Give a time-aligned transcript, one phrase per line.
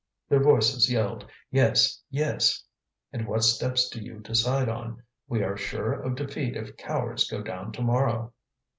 [0.29, 2.01] Their voices yelled, "Yes!
[2.09, 2.63] yes!"
[3.13, 5.03] "And what steps do you decide on?
[5.27, 8.33] We are sure of defeat if cowards go down to morrow."